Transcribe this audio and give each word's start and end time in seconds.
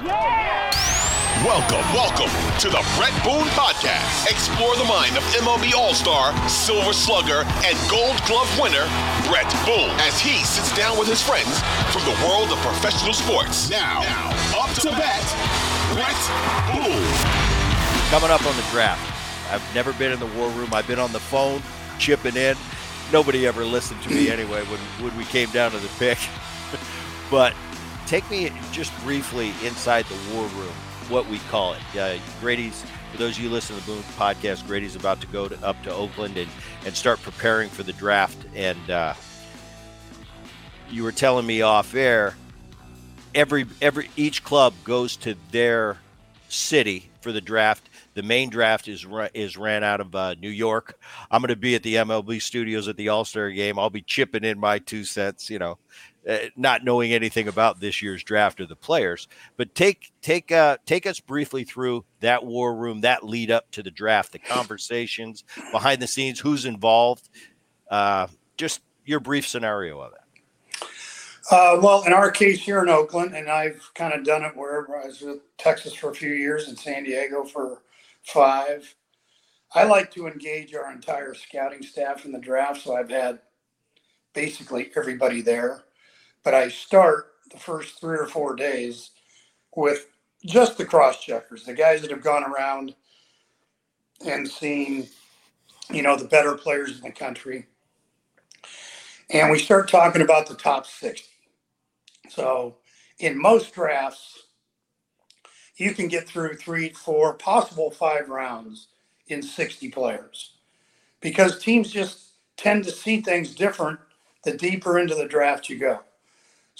Welcome, 0.00 1.84
welcome 1.92 2.30
to 2.60 2.70
the 2.70 2.80
Bret 2.96 3.12
Boone 3.22 3.48
Podcast. 3.52 4.30
Explore 4.30 4.74
the 4.76 4.84
mind 4.84 5.14
of 5.18 5.22
MLB 5.34 5.74
All 5.74 5.92
Star, 5.92 6.32
Silver 6.48 6.94
Slugger, 6.94 7.44
and 7.66 7.76
Gold 7.90 8.16
Glove 8.24 8.48
winner, 8.58 8.88
Bret 9.28 9.52
Boone, 9.66 9.90
as 10.00 10.18
he 10.18 10.42
sits 10.42 10.74
down 10.74 10.98
with 10.98 11.06
his 11.06 11.22
friends 11.22 11.60
from 11.92 12.00
the 12.06 12.16
world 12.26 12.50
of 12.50 12.56
professional 12.60 13.12
sports. 13.12 13.68
Now, 13.68 14.00
now 14.00 14.30
up 14.62 14.74
to 14.76 14.88
bat, 14.88 15.20
Bret 15.92 16.16
Boone. 16.72 17.12
Coming 18.08 18.30
up 18.30 18.46
on 18.46 18.56
the 18.56 18.64
draft. 18.70 19.04
I've 19.52 19.74
never 19.74 19.92
been 19.92 20.12
in 20.12 20.18
the 20.18 20.32
war 20.38 20.48
room. 20.52 20.72
I've 20.72 20.88
been 20.88 20.98
on 20.98 21.12
the 21.12 21.20
phone, 21.20 21.60
chipping 21.98 22.36
in. 22.36 22.56
Nobody 23.12 23.46
ever 23.46 23.66
listened 23.66 24.00
to 24.04 24.08
me 24.08 24.30
anyway 24.32 24.64
when, 24.64 24.80
when 25.04 25.14
we 25.18 25.24
came 25.26 25.50
down 25.50 25.72
to 25.72 25.78
the 25.78 25.90
pick. 25.98 26.18
but 27.30 27.52
take 28.10 28.28
me 28.28 28.50
just 28.72 28.92
briefly 29.04 29.50
inside 29.64 30.04
the 30.06 30.34
war 30.34 30.44
room, 30.46 30.74
what 31.08 31.24
we 31.28 31.38
call 31.48 31.74
it. 31.74 31.96
Uh, 31.96 32.18
Grady's, 32.40 32.84
for 33.12 33.18
those 33.18 33.38
of 33.38 33.44
you 33.44 33.48
listening 33.48 33.78
to 33.78 33.86
the 33.86 33.92
Boone 33.92 34.02
podcast, 34.18 34.66
Grady's 34.66 34.96
about 34.96 35.20
to 35.20 35.28
go 35.28 35.46
to, 35.46 35.64
up 35.64 35.80
to 35.84 35.94
Oakland 35.94 36.36
and, 36.36 36.50
and 36.84 36.96
start 36.96 37.22
preparing 37.22 37.68
for 37.68 37.84
the 37.84 37.92
draft. 37.92 38.36
And 38.56 38.90
uh, 38.90 39.14
you 40.90 41.04
were 41.04 41.12
telling 41.12 41.46
me 41.46 41.62
off 41.62 41.94
air, 41.94 42.34
every 43.32 43.64
every 43.80 44.10
each 44.16 44.42
club 44.42 44.74
goes 44.82 45.14
to 45.18 45.36
their 45.52 45.96
city 46.48 47.10
for 47.20 47.30
the 47.30 47.40
draft. 47.40 47.88
The 48.14 48.24
main 48.24 48.50
draft 48.50 48.88
is 48.88 49.06
is 49.34 49.56
ran 49.56 49.84
out 49.84 50.00
of 50.00 50.16
uh, 50.16 50.34
New 50.34 50.50
York. 50.50 50.98
I'm 51.30 51.42
going 51.42 51.50
to 51.50 51.56
be 51.56 51.76
at 51.76 51.84
the 51.84 51.94
MLB 51.94 52.42
studios 52.42 52.88
at 52.88 52.96
the 52.96 53.08
All 53.08 53.24
Star 53.24 53.50
game. 53.50 53.78
I'll 53.78 53.88
be 53.88 54.02
chipping 54.02 54.42
in 54.42 54.58
my 54.58 54.80
two 54.80 55.04
cents. 55.04 55.48
You 55.48 55.60
know, 55.60 55.78
uh, 56.28 56.38
not 56.56 56.84
knowing 56.84 57.12
anything 57.12 57.48
about 57.48 57.80
this 57.80 58.02
year's 58.02 58.22
draft 58.22 58.60
or 58.60 58.66
the 58.66 58.76
players. 58.76 59.28
But 59.56 59.74
take 59.74 60.12
take 60.22 60.52
uh, 60.52 60.78
take 60.86 61.06
us 61.06 61.20
briefly 61.20 61.64
through 61.64 62.04
that 62.20 62.44
war 62.44 62.74
room, 62.74 63.00
that 63.02 63.24
lead 63.24 63.50
up 63.50 63.70
to 63.72 63.82
the 63.82 63.90
draft, 63.90 64.32
the 64.32 64.38
conversations 64.38 65.44
behind 65.72 66.02
the 66.02 66.06
scenes, 66.06 66.38
who's 66.38 66.66
involved, 66.66 67.28
uh, 67.90 68.26
just 68.56 68.82
your 69.04 69.20
brief 69.20 69.46
scenario 69.46 70.00
of 70.00 70.12
it. 70.12 70.86
Uh, 71.50 71.80
well, 71.82 72.04
in 72.04 72.12
our 72.12 72.30
case 72.30 72.60
here 72.60 72.82
in 72.82 72.88
Oakland, 72.88 73.34
and 73.34 73.48
I've 73.48 73.90
kind 73.94 74.12
of 74.12 74.24
done 74.24 74.44
it 74.44 74.56
wherever 74.56 74.96
I 74.96 75.06
was 75.06 75.20
with 75.20 75.40
Texas 75.58 75.94
for 75.94 76.10
a 76.10 76.14
few 76.14 76.32
years 76.32 76.68
and 76.68 76.78
San 76.78 77.04
Diego 77.04 77.44
for 77.44 77.82
five. 78.22 78.94
I 79.74 79.84
like 79.84 80.12
to 80.12 80.26
engage 80.26 80.74
our 80.74 80.92
entire 80.92 81.32
scouting 81.34 81.82
staff 81.82 82.24
in 82.24 82.32
the 82.32 82.38
draft, 82.38 82.82
so 82.82 82.94
I've 82.94 83.10
had 83.10 83.40
basically 84.32 84.90
everybody 84.96 85.40
there 85.40 85.84
but 86.44 86.54
I 86.54 86.68
start 86.68 87.32
the 87.50 87.58
first 87.58 88.00
three 88.00 88.18
or 88.18 88.26
four 88.26 88.54
days 88.56 89.10
with 89.76 90.06
just 90.44 90.78
the 90.78 90.84
cross 90.84 91.20
checkers, 91.22 91.64
the 91.64 91.74
guys 91.74 92.02
that 92.02 92.10
have 92.10 92.22
gone 92.22 92.44
around 92.44 92.94
and 94.26 94.48
seen, 94.48 95.08
you 95.90 96.02
know, 96.02 96.16
the 96.16 96.24
better 96.24 96.54
players 96.54 96.96
in 96.96 97.02
the 97.02 97.12
country. 97.12 97.66
And 99.30 99.50
we 99.50 99.58
start 99.58 99.88
talking 99.88 100.22
about 100.22 100.48
the 100.48 100.54
top 100.54 100.86
60. 100.86 101.26
So 102.30 102.76
in 103.18 103.40
most 103.40 103.74
drafts, 103.74 104.44
you 105.76 105.94
can 105.94 106.08
get 106.08 106.28
through 106.28 106.56
three, 106.56 106.90
four, 106.90 107.34
possible 107.34 107.90
five 107.90 108.28
rounds 108.28 108.88
in 109.28 109.42
60 109.42 109.88
players 109.90 110.52
because 111.20 111.58
teams 111.58 111.90
just 111.90 112.32
tend 112.56 112.84
to 112.84 112.90
see 112.90 113.20
things 113.20 113.54
different 113.54 114.00
the 114.44 114.52
deeper 114.56 114.98
into 114.98 115.14
the 115.14 115.26
draft 115.26 115.68
you 115.68 115.78
go. 115.78 116.00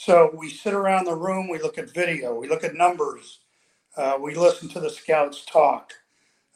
So 0.02 0.30
we 0.34 0.48
sit 0.48 0.72
around 0.72 1.04
the 1.04 1.14
room, 1.14 1.46
we 1.46 1.58
look 1.60 1.76
at 1.76 1.90
video, 1.92 2.34
we 2.34 2.48
look 2.48 2.64
at 2.64 2.74
numbers, 2.74 3.40
uh, 3.98 4.16
we 4.18 4.34
listen 4.34 4.66
to 4.70 4.80
the 4.80 4.88
scouts 4.88 5.44
talk, 5.44 5.92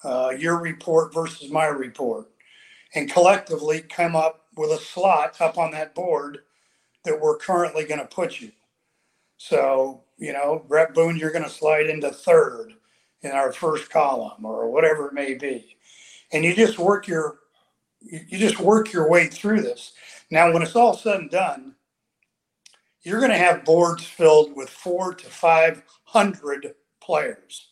uh, 0.02 0.32
your 0.38 0.58
report 0.58 1.12
versus 1.12 1.50
my 1.50 1.66
report, 1.66 2.30
and 2.94 3.12
collectively 3.12 3.82
come 3.82 4.16
up 4.16 4.46
with 4.56 4.70
a 4.70 4.78
slot 4.78 5.38
up 5.42 5.58
on 5.58 5.72
that 5.72 5.94
board 5.94 6.38
that 7.04 7.20
we're 7.20 7.36
currently 7.36 7.84
going 7.84 8.00
to 8.00 8.06
put 8.06 8.40
you. 8.40 8.50
So, 9.36 10.04
you 10.16 10.32
know, 10.32 10.64
Bret 10.66 10.94
Boone, 10.94 11.18
you're 11.18 11.30
going 11.32 11.44
to 11.44 11.50
slide 11.50 11.90
into 11.90 12.10
third 12.12 12.72
in 13.20 13.32
our 13.32 13.52
first 13.52 13.90
column 13.90 14.46
or 14.46 14.70
whatever 14.70 15.08
it 15.08 15.14
may 15.14 15.34
be. 15.34 15.76
And 16.32 16.46
you 16.46 16.54
just 16.56 16.78
work 16.78 17.06
your 17.06 17.40
you 18.02 18.38
just 18.38 18.60
work 18.60 18.92
your 18.92 19.08
way 19.10 19.28
through 19.28 19.62
this. 19.62 19.92
Now, 20.30 20.52
when 20.52 20.62
it's 20.62 20.76
all 20.76 20.96
said 20.96 21.20
and 21.20 21.30
done, 21.30 21.73
you're 23.04 23.20
going 23.20 23.30
to 23.30 23.38
have 23.38 23.64
boards 23.64 24.04
filled 24.04 24.56
with 24.56 24.70
four 24.70 25.14
to 25.14 25.26
500 25.26 26.74
players. 27.00 27.68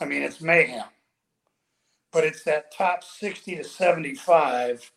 I 0.00 0.04
mean, 0.04 0.22
it's 0.22 0.40
mayhem. 0.40 0.84
But 2.12 2.24
it's 2.24 2.42
that 2.44 2.72
top 2.72 3.04
60 3.04 3.56
to 3.56 3.64
75 3.64 4.90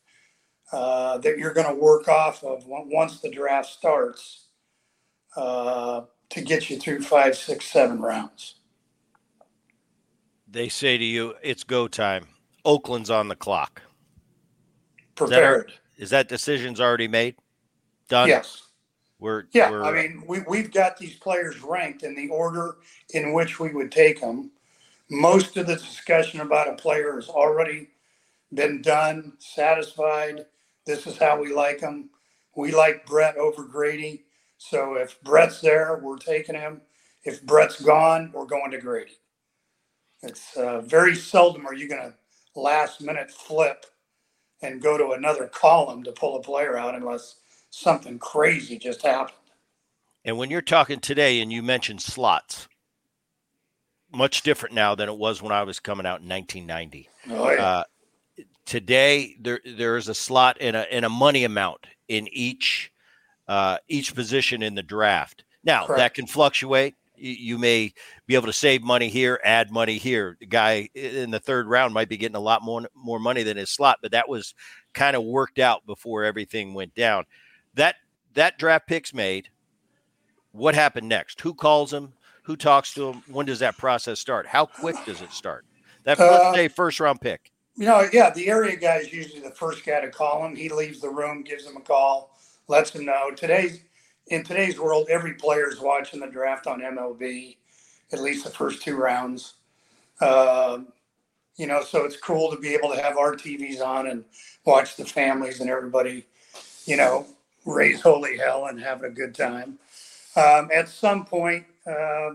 uh, 0.71 1.17
that 1.19 1.37
you're 1.37 1.53
going 1.53 1.67
to 1.67 1.81
work 1.81 2.07
off 2.07 2.43
of 2.43 2.65
once 2.67 3.19
the 3.19 3.29
draft 3.29 3.69
starts 3.69 4.47
uh, 5.35 6.01
to 6.29 6.41
get 6.41 6.69
you 6.69 6.77
through 6.77 7.01
five, 7.01 7.37
six, 7.37 7.65
seven 7.65 8.01
rounds. 8.01 8.55
They 10.49 10.69
say 10.69 10.97
to 10.97 11.03
you, 11.03 11.35
it's 11.43 11.63
go 11.63 11.87
time. 11.87 12.25
Oakland's 12.65 13.09
on 13.09 13.27
the 13.27 13.35
clock. 13.35 13.81
Prepared. 15.15 15.69
Is 15.69 15.75
that, 15.75 16.03
is 16.03 16.09
that 16.09 16.27
decision's 16.27 16.81
already 16.81 17.07
made? 17.07 17.35
Done? 18.09 18.29
Yes. 18.29 18.66
We're 19.19 19.45
yeah. 19.53 19.71
We're, 19.71 19.83
I 19.83 19.91
mean, 19.93 20.23
we 20.27 20.41
we've 20.47 20.71
got 20.71 20.97
these 20.97 21.15
players 21.15 21.61
ranked 21.63 22.03
in 22.03 22.15
the 22.15 22.29
order 22.29 22.77
in 23.13 23.33
which 23.33 23.59
we 23.59 23.73
would 23.73 23.91
take 23.91 24.21
them. 24.21 24.51
Most 25.09 25.57
of 25.57 25.67
the 25.67 25.75
discussion 25.75 26.41
about 26.41 26.69
a 26.69 26.75
player 26.75 27.15
has 27.15 27.29
already 27.29 27.89
been 28.53 28.81
done. 28.81 29.33
Satisfied. 29.39 30.45
This 30.85 31.07
is 31.07 31.17
how 31.17 31.39
we 31.41 31.53
like 31.53 31.79
them. 31.81 32.09
We 32.55 32.73
like 32.73 33.05
Bret 33.05 33.37
over 33.37 33.63
Grady. 33.65 34.25
So 34.57 34.95
if 34.95 35.21
Bret's 35.23 35.61
there, 35.61 35.99
we're 36.01 36.17
taking 36.17 36.55
him. 36.55 36.81
If 37.23 37.43
Bret's 37.43 37.81
gone, 37.81 38.31
we're 38.33 38.45
going 38.45 38.71
to 38.71 38.79
Grady. 38.79 39.17
It's 40.23 40.57
uh, 40.57 40.81
very 40.81 41.15
seldom 41.15 41.67
are 41.67 41.75
you 41.75 41.89
going 41.89 42.01
to 42.03 42.15
last 42.59 43.01
minute 43.01 43.31
flip 43.31 43.85
and 44.61 44.81
go 44.81 44.97
to 44.97 45.13
another 45.13 45.47
column 45.47 46.03
to 46.03 46.11
pull 46.11 46.37
a 46.37 46.41
player 46.43 46.77
out 46.77 46.95
unless 46.95 47.37
something 47.77 48.17
crazy 48.19 48.77
just 48.77 49.03
happened. 49.03 49.37
And 50.25 50.37
when 50.37 50.49
you're 50.49 50.61
talking 50.61 50.99
today 50.99 51.41
and 51.41 51.51
you 51.51 51.63
mentioned 51.63 52.01
slots, 52.01 52.67
much 54.11 54.41
different 54.41 54.75
now 54.75 54.95
than 54.95 55.07
it 55.09 55.17
was 55.17 55.41
when 55.41 55.51
I 55.51 55.63
was 55.63 55.79
coming 55.79 56.05
out 56.05 56.21
in 56.21 56.27
1990. 56.27 57.09
Oh, 57.29 57.51
yeah. 57.51 57.65
uh, 57.65 57.83
today 58.65 59.35
there 59.39 59.61
there 59.65 59.95
is 59.95 60.07
a 60.07 60.13
slot 60.13 60.57
and 60.59 60.75
a 60.75 60.91
and 60.91 61.05
a 61.05 61.09
money 61.09 61.43
amount 61.43 61.85
in 62.07 62.27
each 62.31 62.91
uh, 63.47 63.77
each 63.87 64.15
position 64.15 64.63
in 64.63 64.75
the 64.75 64.83
draft. 64.83 65.43
Now 65.63 65.85
Correct. 65.85 65.99
that 65.99 66.13
can 66.13 66.27
fluctuate. 66.27 66.95
You, 67.15 67.31
you, 67.31 67.57
may 67.57 67.93
be 68.27 68.35
able 68.35 68.45
to 68.45 68.53
save 68.53 68.83
money 68.83 69.09
here, 69.09 69.39
add 69.43 69.71
money 69.71 69.97
here. 69.97 70.37
The 70.39 70.45
guy 70.45 70.89
in 70.93 71.31
the 71.31 71.39
third 71.39 71.67
round 71.67 71.93
might 71.93 72.09
be 72.09 72.17
getting 72.17 72.35
a 72.35 72.41
lot 72.41 72.61
more 72.61 72.87
more 72.95 73.19
money 73.19 73.43
than 73.43 73.57
his 73.57 73.69
slot, 73.69 73.99
but 74.01 74.11
that 74.11 74.29
was 74.29 74.53
kind 74.93 75.15
of 75.15 75.23
worked 75.23 75.59
out 75.59 75.85
before 75.85 76.23
everything 76.23 76.73
went 76.73 76.93
down 76.93 77.25
that 77.77 77.95
that 78.33 78.59
draft 78.59 78.87
pick's 78.87 79.13
made. 79.13 79.49
What 80.51 80.75
happened 80.75 81.07
next? 81.07 81.41
Who 81.41 81.53
calls 81.53 81.93
him? 81.93 82.13
Who 82.43 82.55
talks 82.55 82.93
to 82.93 83.09
him? 83.09 83.23
When 83.27 83.45
does 83.45 83.59
that 83.59 83.77
process 83.77 84.19
start? 84.19 84.47
How 84.47 84.65
quick 84.65 84.95
does 85.05 85.21
it 85.21 85.31
start? 85.31 85.65
That 86.03 86.17
first 86.17 86.43
uh, 86.43 86.53
day, 86.53 86.67
first 86.67 86.99
round 86.99 87.21
pick. 87.21 87.51
You 87.75 87.85
know, 87.85 88.07
yeah, 88.11 88.31
the 88.31 88.47
area 88.49 88.75
guy 88.75 88.97
is 88.97 89.13
usually 89.13 89.41
the 89.41 89.51
first 89.51 89.85
guy 89.85 90.01
to 90.01 90.09
call 90.09 90.45
him. 90.45 90.55
He 90.55 90.69
leaves 90.69 90.99
the 90.99 91.09
room, 91.09 91.43
gives 91.43 91.65
him 91.65 91.77
a 91.77 91.81
call, 91.81 92.37
lets 92.67 92.91
him 92.91 93.05
know. 93.05 93.31
Today's 93.31 93.81
in 94.27 94.43
today's 94.43 94.79
world, 94.79 95.07
every 95.09 95.33
player 95.33 95.69
is 95.69 95.79
watching 95.79 96.19
the 96.19 96.27
draft 96.27 96.67
on 96.67 96.81
MLB, 96.81 97.57
at 98.11 98.21
least 98.21 98.43
the 98.43 98.51
first 98.51 98.81
two 98.81 98.97
rounds. 98.97 99.53
Uh, 100.19 100.79
you 101.57 101.67
know, 101.67 101.81
so 101.81 102.05
it's 102.05 102.17
cool 102.17 102.51
to 102.51 102.57
be 102.57 102.73
able 102.73 102.93
to 102.93 103.01
have 103.01 103.17
our 103.17 103.33
TVs 103.33 103.81
on 103.81 104.07
and 104.07 104.25
watch 104.65 104.95
the 104.95 105.05
families 105.05 105.59
and 105.59 105.69
everybody, 105.69 106.25
you 106.85 106.97
know, 106.97 107.25
raise 107.67 108.01
holy 108.01 108.37
hell 108.37 108.67
and 108.67 108.79
have 108.79 109.03
a 109.03 109.09
good 109.09 109.35
time. 109.35 109.77
Um, 110.35 110.69
at 110.73 110.87
some 110.87 111.25
point, 111.25 111.65
uh, 111.85 112.31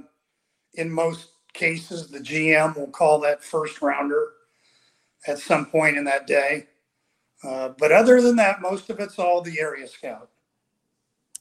in 0.74 0.90
most 0.90 1.30
cases, 1.52 2.08
the 2.08 2.18
GM 2.18 2.76
will 2.76 2.88
call 2.88 3.20
that 3.20 3.42
first 3.42 3.80
rounder 3.82 4.30
at 5.26 5.38
some 5.38 5.66
point 5.66 5.96
in 5.96 6.04
that 6.04 6.26
day. 6.26 6.66
Uh, 7.44 7.70
but 7.78 7.92
other 7.92 8.20
than 8.20 8.36
that, 8.36 8.60
most 8.60 8.90
of 8.90 9.00
it's 9.00 9.18
all 9.18 9.40
the 9.42 9.58
area 9.60 9.86
scout. 9.88 10.28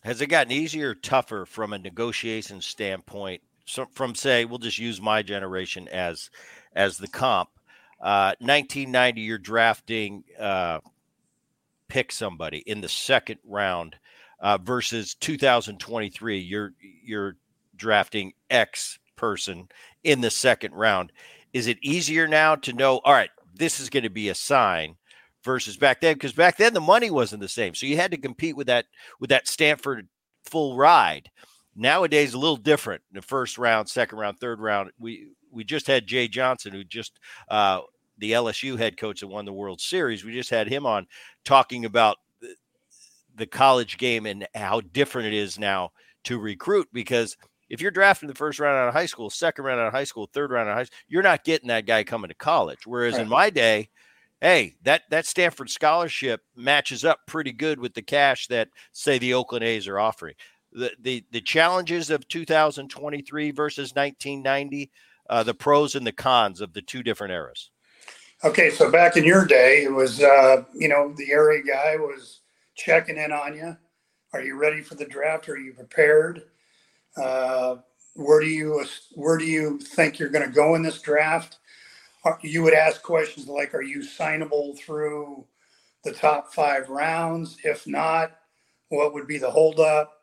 Has 0.03 0.19
it 0.21 0.27
gotten 0.27 0.51
easier 0.51 0.95
tougher 0.95 1.45
from 1.45 1.73
a 1.73 1.77
negotiation 1.77 2.59
standpoint? 2.61 3.41
So 3.65 3.85
from 3.93 4.15
say, 4.15 4.45
we'll 4.45 4.57
just 4.57 4.79
use 4.79 4.99
my 4.99 5.21
generation 5.21 5.87
as 5.89 6.29
as 6.73 6.97
the 6.97 7.07
comp. 7.07 7.49
Uh, 7.99 8.33
1990, 8.39 9.21
you're 9.21 9.37
drafting 9.37 10.23
uh, 10.39 10.79
pick 11.91 12.09
somebody 12.09 12.59
in 12.59 12.79
the 12.79 12.87
second 12.87 13.37
round 13.43 13.97
uh, 14.39 14.57
versus 14.57 15.13
2023. 15.15 16.39
You're 16.39 16.71
you're 17.03 17.35
drafting 17.75 18.31
X 18.49 18.97
person 19.17 19.67
in 20.05 20.21
the 20.21 20.31
second 20.31 20.73
round. 20.73 21.11
Is 21.51 21.67
it 21.67 21.77
easier 21.81 22.29
now 22.29 22.55
to 22.55 22.71
know, 22.71 23.01
all 23.03 23.11
right, 23.11 23.29
this 23.53 23.81
is 23.81 23.89
going 23.89 24.03
to 24.03 24.09
be 24.09 24.29
a 24.29 24.35
sign 24.35 24.95
versus 25.43 25.75
back 25.75 25.99
then? 25.99 26.13
Because 26.13 26.31
back 26.31 26.55
then 26.55 26.73
the 26.73 26.79
money 26.79 27.11
wasn't 27.11 27.41
the 27.41 27.49
same. 27.49 27.75
So 27.75 27.85
you 27.85 27.97
had 27.97 28.11
to 28.11 28.17
compete 28.17 28.55
with 28.55 28.67
that 28.67 28.85
with 29.19 29.29
that 29.31 29.49
Stanford 29.49 30.07
full 30.45 30.77
ride. 30.77 31.29
Nowadays, 31.75 32.33
a 32.33 32.39
little 32.39 32.55
different. 32.55 33.01
The 33.11 33.21
first 33.21 33.57
round, 33.57 33.89
second 33.89 34.17
round, 34.17 34.39
third 34.39 34.61
round, 34.61 34.91
we 34.97 35.27
we 35.51 35.65
just 35.65 35.87
had 35.87 36.07
Jay 36.07 36.29
Johnson, 36.29 36.71
who 36.71 36.85
just 36.85 37.19
uh, 37.49 37.81
the 38.21 38.31
LSU 38.31 38.77
head 38.77 38.95
coach 38.95 39.19
that 39.19 39.27
won 39.27 39.43
the 39.45 39.51
World 39.51 39.81
Series. 39.81 40.23
We 40.23 40.31
just 40.31 40.51
had 40.51 40.67
him 40.67 40.85
on 40.85 41.07
talking 41.43 41.83
about 41.83 42.17
the, 43.35 43.47
college 43.47 43.97
game 43.97 44.27
and 44.27 44.47
how 44.53 44.81
different 44.81 45.27
it 45.27 45.33
is 45.33 45.57
now 45.57 45.89
to 46.25 46.37
recruit 46.37 46.87
because 46.93 47.35
if 47.71 47.81
you're 47.81 47.89
drafting 47.89 48.29
the 48.29 48.35
first 48.35 48.59
round 48.59 48.77
out 48.77 48.87
of 48.87 48.93
high 48.93 49.07
school, 49.07 49.31
second 49.31 49.65
round 49.65 49.79
out 49.79 49.87
of 49.87 49.93
high 49.93 50.03
school, 50.03 50.29
third 50.31 50.51
round 50.51 50.69
out 50.69 50.73
of 50.73 50.77
high 50.77 50.83
school, 50.83 50.97
you're 51.07 51.23
not 51.23 51.43
getting 51.43 51.69
that 51.69 51.87
guy 51.87 52.03
coming 52.03 52.27
to 52.27 52.35
college. 52.35 52.85
Whereas 52.85 53.13
right. 53.13 53.23
in 53.23 53.29
my 53.29 53.49
day, 53.49 53.89
hey, 54.41 54.75
that 54.83 55.03
that 55.09 55.25
Stanford 55.25 55.71
scholarship 55.71 56.41
matches 56.55 57.03
up 57.03 57.21
pretty 57.25 57.51
good 57.51 57.79
with 57.79 57.95
the 57.95 58.03
cash 58.03 58.45
that 58.47 58.69
say 58.91 59.17
the 59.17 59.33
Oakland 59.33 59.63
A's 59.63 59.87
are 59.87 59.99
offering. 59.99 60.35
The 60.71 60.91
the 60.99 61.23
the 61.31 61.41
challenges 61.41 62.11
of 62.11 62.27
2023 62.27 63.49
versus 63.51 63.95
1990, 63.95 64.91
uh, 65.29 65.41
the 65.41 65.55
pros 65.55 65.95
and 65.95 66.05
the 66.05 66.11
cons 66.11 66.61
of 66.61 66.73
the 66.73 66.81
two 66.83 67.01
different 67.01 67.33
eras. 67.33 67.71
Okay, 68.43 68.71
so 68.71 68.89
back 68.89 69.17
in 69.17 69.23
your 69.23 69.45
day, 69.45 69.83
it 69.83 69.91
was 69.91 70.21
uh, 70.23 70.63
you 70.73 70.87
know 70.87 71.13
the 71.15 71.31
area 71.31 71.61
guy 71.61 71.95
was 71.97 72.39
checking 72.75 73.17
in 73.17 73.31
on 73.31 73.55
you. 73.55 73.77
Are 74.33 74.41
you 74.41 74.55
ready 74.55 74.81
for 74.81 74.95
the 74.95 75.05
draft? 75.05 75.47
Are 75.47 75.57
you 75.57 75.73
prepared? 75.73 76.43
Uh, 77.15 77.77
where 78.15 78.39
do 78.39 78.47
you 78.47 78.83
where 79.13 79.37
do 79.37 79.45
you 79.45 79.77
think 79.77 80.17
you're 80.17 80.29
going 80.29 80.47
to 80.47 80.55
go 80.55 80.73
in 80.73 80.81
this 80.81 81.01
draft? 81.01 81.57
You 82.41 82.63
would 82.63 82.73
ask 82.73 83.03
questions 83.03 83.47
like, 83.47 83.75
"Are 83.75 83.83
you 83.83 83.99
signable 83.99 84.75
through 84.79 85.45
the 86.03 86.11
top 86.11 86.51
five 86.51 86.89
rounds? 86.89 87.57
If 87.63 87.85
not, 87.85 88.31
what 88.89 89.13
would 89.13 89.27
be 89.27 89.37
the 89.37 89.51
holdup?" 89.51 90.13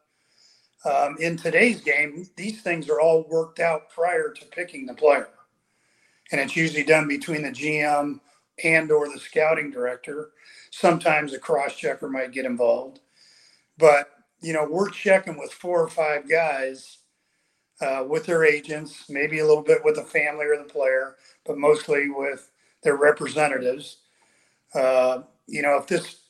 Um, 0.85 1.17
in 1.20 1.37
today's 1.37 1.81
game, 1.81 2.26
these 2.37 2.62
things 2.62 2.88
are 2.88 3.00
all 3.00 3.26
worked 3.29 3.61
out 3.61 3.91
prior 3.91 4.31
to 4.31 4.44
picking 4.47 4.87
the 4.87 4.94
player, 4.94 5.29
and 6.30 6.40
it's 6.40 6.56
usually 6.56 6.84
done 6.84 7.08
between 7.08 7.42
the 7.42 7.50
GM 7.50 8.20
and 8.62 8.90
or 8.90 9.08
the 9.08 9.19
scouting 9.19 9.70
director. 9.70 10.30
Sometimes 10.70 11.32
a 11.32 11.38
cross 11.38 11.75
checker 11.75 12.08
might 12.08 12.32
get 12.32 12.44
involved, 12.44 13.00
but 13.78 14.10
you 14.40 14.52
know, 14.52 14.66
we're 14.69 14.90
checking 14.90 15.38
with 15.38 15.52
four 15.52 15.82
or 15.82 15.88
five 15.88 16.28
guys 16.28 16.98
uh, 17.80 18.04
with 18.08 18.26
their 18.26 18.44
agents, 18.44 19.04
maybe 19.08 19.38
a 19.38 19.46
little 19.46 19.62
bit 19.62 19.84
with 19.84 19.96
the 19.96 20.02
family 20.02 20.46
or 20.46 20.56
the 20.56 20.64
player, 20.64 21.16
but 21.44 21.58
mostly 21.58 22.08
with 22.08 22.50
their 22.82 22.96
representatives. 22.96 23.98
Uh, 24.74 25.22
you 25.46 25.62
know, 25.62 25.76
if 25.76 25.86
this 25.86 26.22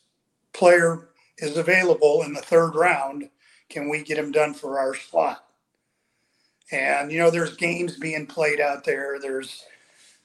player 0.52 1.08
is 1.38 1.56
available 1.56 2.22
in 2.22 2.32
the 2.32 2.40
third 2.40 2.74
round, 2.74 3.28
can 3.68 3.88
we 3.88 4.02
get 4.02 4.18
him 4.18 4.32
done 4.32 4.54
for 4.54 4.78
our 4.78 4.94
slot? 4.94 5.44
And, 6.70 7.10
you 7.10 7.18
know, 7.18 7.30
there's 7.30 7.56
games 7.56 7.96
being 7.96 8.26
played 8.26 8.60
out 8.60 8.84
there. 8.84 9.18
There's 9.20 9.64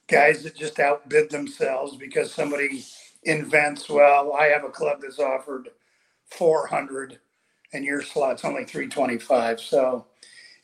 guys 0.07 0.43
that 0.43 0.55
just 0.55 0.79
outbid 0.79 1.29
themselves 1.29 1.95
because 1.95 2.33
somebody 2.33 2.83
invents, 3.23 3.89
well, 3.89 4.33
I 4.33 4.47
have 4.47 4.63
a 4.63 4.69
club 4.69 4.99
that's 5.01 5.19
offered 5.19 5.69
400 6.31 7.19
and 7.73 7.85
your 7.85 8.01
slot's 8.01 8.43
only 8.43 8.65
325. 8.65 9.59
So 9.59 10.05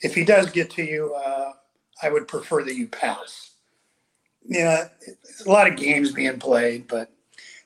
if 0.01 0.13
he 0.13 0.23
does 0.23 0.51
get 0.51 0.69
to 0.71 0.83
you, 0.83 1.13
uh, 1.13 1.53
I 2.01 2.09
would 2.09 2.27
prefer 2.27 2.63
that 2.63 2.75
you 2.75 2.87
pass. 2.87 3.51
You 4.47 4.63
know, 4.63 4.89
a 5.45 5.49
lot 5.49 5.67
of 5.67 5.75
games 5.75 6.11
being 6.11 6.39
played, 6.39 6.87
but 6.87 7.11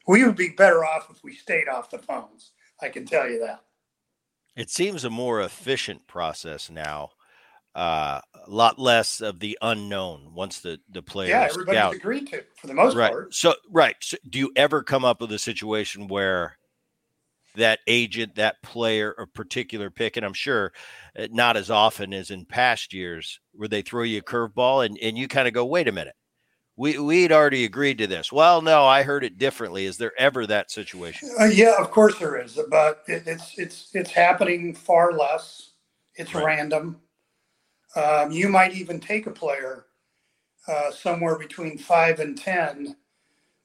we 0.08 0.24
would 0.26 0.36
be 0.36 0.50
better 0.50 0.84
off 0.84 1.08
if 1.12 1.24
we 1.24 1.36
stayed 1.36 1.68
off 1.68 1.90
the 1.90 2.00
phones. 2.00 2.52
I 2.82 2.90
can 2.90 3.06
tell 3.06 3.30
you 3.30 3.40
that. 3.40 3.62
It 4.56 4.70
seems 4.70 5.04
a 5.04 5.10
more 5.10 5.42
efficient 5.42 6.08
process 6.08 6.70
now. 6.70 7.12
Uh, 7.76 8.22
a 8.46 8.50
lot 8.50 8.78
less 8.78 9.22
of 9.22 9.40
the 9.40 9.58
unknown 9.62 10.34
once 10.34 10.60
the 10.60 10.80
the 10.92 11.02
player. 11.02 11.30
Yeah, 11.30 11.48
everybody's 11.50 11.80
scout. 11.80 11.96
agreed 11.96 12.28
to 12.28 12.44
for 12.56 12.68
the 12.68 12.74
most 12.74 12.96
right. 12.96 13.12
part. 13.12 13.34
So 13.34 13.56
right. 13.70 13.96
So 14.02 14.18
do 14.30 14.38
you 14.38 14.52
ever 14.56 14.84
come 14.84 15.06
up 15.06 15.22
with 15.22 15.32
a 15.32 15.40
situation 15.40 16.08
where 16.08 16.58
that 17.56 17.80
agent, 17.88 18.36
that 18.36 18.62
player, 18.62 19.12
a 19.12 19.28
particular 19.28 19.90
pick. 19.90 20.18
And 20.18 20.26
I'm 20.26 20.34
sure 20.34 20.74
uh, 21.18 21.28
not 21.32 21.58
as 21.58 21.70
often 21.70 22.14
as 22.14 22.32
in 22.32 22.46
past 22.46 22.94
years 22.94 23.40
where 23.54 23.68
they 23.68 23.82
throw 23.82 24.04
you 24.04 24.20
a 24.20 24.24
curveball 24.24 24.86
and, 24.86 24.98
and 25.02 25.18
you 25.18 25.28
kind 25.28 25.48
of 25.48 25.54
go, 25.54 25.66
wait 25.66 25.88
a 25.88 25.92
minute. 25.92 26.16
We, 26.76 26.98
we'd 26.98 27.32
already 27.32 27.66
agreed 27.66 28.00
to 28.00 28.08
this. 28.08 28.32
Well, 28.32 28.64
no, 28.64 28.84
I 28.84 29.04
heard 29.04 29.24
it 29.24 29.38
differently. 29.38 29.86
Is 29.86 29.98
there 29.98 30.14
ever 30.18 30.48
that 30.48 30.72
situation? 30.72 31.30
Uh, 31.40 31.46
yeah, 31.46 31.76
of 31.80 31.92
course 31.92 32.18
there 32.18 32.42
is, 32.42 32.60
but 32.72 33.04
it, 33.08 33.28
it's 33.28 33.60
it's 33.60 33.90
it's 33.94 34.10
happening 34.10 34.74
far 34.74 35.12
less. 35.12 35.74
It's 36.16 36.34
right. 36.34 36.44
random. 36.44 37.00
Um, 37.96 38.32
you 38.32 38.50
might 38.50 38.74
even 38.74 39.00
take 39.00 39.28
a 39.28 39.32
player 39.32 39.86
uh, 40.68 40.92
somewhere 40.92 41.38
between 41.38 41.78
five 41.78 42.20
and 42.20 42.38
ten 42.38 42.96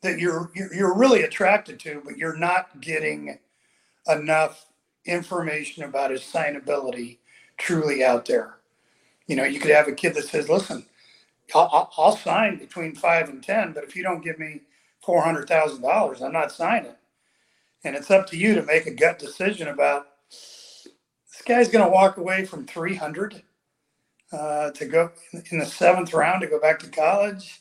that 0.02 0.18
you're 0.18 0.50
you're 0.54 0.96
really 0.96 1.22
attracted 1.22 1.80
to, 1.80 2.02
but 2.04 2.18
you're 2.18 2.36
not 2.38 2.80
getting 2.80 3.38
enough 4.08 4.66
information 5.06 5.84
about 5.84 6.10
his 6.10 6.22
signability 6.22 7.18
truly 7.58 8.04
out 8.04 8.26
there. 8.26 8.56
You 9.26 9.36
know, 9.36 9.44
you 9.44 9.60
could 9.60 9.70
have 9.70 9.88
a 9.88 9.92
kid 9.92 10.14
that 10.14 10.26
says, 10.26 10.48
listen, 10.48 10.86
I'll, 11.54 11.90
I'll 11.96 12.16
sign 12.16 12.58
between 12.58 12.94
five 12.94 13.28
and 13.28 13.42
10, 13.42 13.72
but 13.72 13.84
if 13.84 13.96
you 13.96 14.02
don't 14.02 14.24
give 14.24 14.38
me 14.38 14.62
$400,000, 15.06 16.22
I'm 16.22 16.32
not 16.32 16.52
signing. 16.52 16.94
And 17.84 17.96
it's 17.96 18.10
up 18.10 18.28
to 18.28 18.36
you 18.36 18.54
to 18.54 18.62
make 18.62 18.86
a 18.86 18.94
gut 18.94 19.18
decision 19.18 19.68
about 19.68 20.08
this 20.30 21.42
guy's 21.46 21.68
going 21.68 21.84
to 21.84 21.90
walk 21.90 22.16
away 22.18 22.44
from 22.44 22.66
300 22.66 23.42
uh, 24.32 24.70
to 24.72 24.84
go 24.86 25.10
in 25.50 25.58
the 25.58 25.66
seventh 25.66 26.12
round 26.12 26.42
to 26.42 26.46
go 26.46 26.60
back 26.60 26.78
to 26.80 26.88
college. 26.88 27.60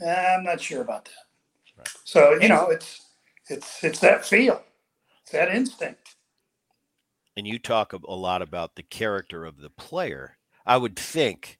Eh, 0.00 0.34
I'm 0.36 0.44
not 0.44 0.60
sure 0.60 0.82
about 0.82 1.06
that. 1.06 1.12
Right. 1.78 1.88
So, 2.04 2.34
you 2.40 2.48
know, 2.48 2.70
it's, 2.70 3.02
it's, 3.48 3.82
it's 3.82 4.00
that 4.00 4.24
feel. 4.24 4.62
It's 5.22 5.32
that 5.32 5.54
instinct. 5.54 6.16
And 7.36 7.46
you 7.46 7.58
talk 7.58 7.92
a 7.92 8.14
lot 8.14 8.40
about 8.40 8.76
the 8.76 8.82
character 8.82 9.44
of 9.44 9.58
the 9.58 9.70
player. 9.70 10.38
I 10.64 10.76
would 10.76 10.96
think 10.96 11.58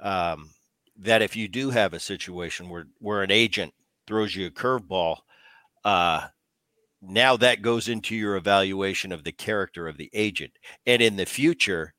um, 0.00 0.50
that 0.96 1.22
if 1.22 1.34
you 1.34 1.48
do 1.48 1.70
have 1.70 1.92
a 1.92 2.00
situation 2.00 2.68
where 2.68 2.86
where 2.98 3.22
an 3.22 3.30
agent 3.30 3.74
throws 4.06 4.34
you 4.34 4.46
a 4.46 4.50
curveball, 4.50 5.16
uh, 5.84 6.28
now 7.02 7.36
that 7.36 7.62
goes 7.62 7.88
into 7.88 8.14
your 8.14 8.36
evaluation 8.36 9.12
of 9.12 9.24
the 9.24 9.32
character 9.32 9.88
of 9.88 9.96
the 9.96 10.10
agent. 10.12 10.52
And 10.86 11.02
in 11.02 11.16
the 11.16 11.26
future, 11.26 11.94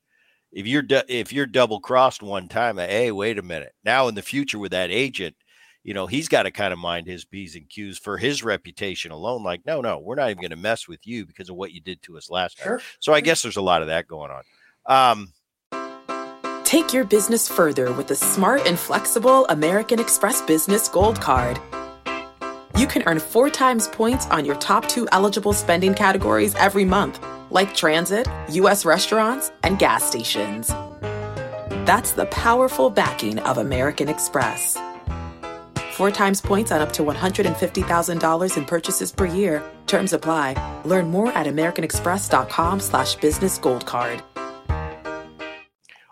if 0.52 0.66
you're 0.66 0.84
if 1.08 1.32
you're 1.32 1.46
double 1.46 1.80
crossed 1.80 2.22
one 2.22 2.48
time, 2.48 2.78
hey, 2.78 3.12
wait 3.12 3.38
a 3.38 3.42
minute. 3.42 3.72
Now 3.84 4.08
in 4.08 4.14
the 4.14 4.22
future 4.22 4.58
with 4.58 4.72
that 4.72 4.90
agent, 4.90 5.36
you 5.82 5.94
know, 5.94 6.06
he's 6.06 6.28
got 6.28 6.42
to 6.42 6.50
kind 6.50 6.72
of 6.72 6.78
mind 6.78 7.06
his 7.06 7.24
P's 7.24 7.56
and 7.56 7.68
Q's 7.68 7.98
for 7.98 8.18
his 8.18 8.42
reputation 8.42 9.12
alone. 9.12 9.42
Like, 9.42 9.64
no, 9.64 9.80
no, 9.80 9.98
we're 9.98 10.16
not 10.16 10.30
even 10.30 10.42
going 10.42 10.50
to 10.50 10.56
mess 10.56 10.86
with 10.86 11.06
you 11.06 11.24
because 11.24 11.48
of 11.48 11.56
what 11.56 11.72
you 11.72 11.80
did 11.80 12.02
to 12.02 12.18
us 12.18 12.30
last 12.30 12.58
sure. 12.58 12.78
time. 12.78 12.86
So 12.98 13.12
I 13.12 13.20
guess 13.20 13.42
there's 13.42 13.56
a 13.56 13.62
lot 13.62 13.82
of 13.82 13.88
that 13.88 14.06
going 14.06 14.30
on. 14.30 14.42
Um, 14.86 15.32
Take 16.64 16.92
your 16.92 17.02
business 17.02 17.48
further 17.48 17.92
with 17.92 18.06
the 18.06 18.14
smart 18.14 18.64
and 18.64 18.78
flexible 18.78 19.44
American 19.48 19.98
Express 19.98 20.40
Business 20.42 20.88
Gold 20.88 21.20
Card. 21.20 21.58
You 22.76 22.86
can 22.86 23.02
earn 23.06 23.18
four 23.18 23.50
times 23.50 23.88
points 23.88 24.26
on 24.26 24.44
your 24.44 24.54
top 24.54 24.86
two 24.86 25.08
eligible 25.10 25.52
spending 25.52 25.94
categories 25.94 26.54
every 26.54 26.84
month, 26.84 27.18
like 27.50 27.74
transit, 27.74 28.26
U.S. 28.50 28.84
restaurants, 28.84 29.50
and 29.62 29.78
gas 29.78 30.02
stations. 30.04 30.68
That's 31.84 32.12
the 32.12 32.26
powerful 32.26 32.88
backing 32.88 33.38
of 33.40 33.58
American 33.58 34.08
Express. 34.08 34.78
Four 35.92 36.10
times 36.10 36.40
points 36.40 36.72
on 36.72 36.80
up 36.80 36.92
to 36.94 37.02
$150,000 37.02 38.56
in 38.56 38.64
purchases 38.64 39.12
per 39.12 39.26
year. 39.26 39.62
Terms 39.86 40.12
apply. 40.12 40.80
Learn 40.84 41.10
more 41.10 41.32
at 41.32 41.46
americanexpress.com 41.46 42.80
slash 42.80 43.16
business 43.16 43.58
gold 43.58 43.84
card. 43.84 44.22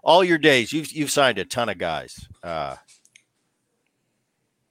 All 0.02 0.22
your 0.22 0.38
days, 0.38 0.72
you've, 0.72 0.92
you've 0.92 1.10
signed 1.10 1.38
a 1.38 1.44
ton 1.44 1.68
of 1.68 1.78
guys. 1.78 2.28
Uh, 2.42 2.76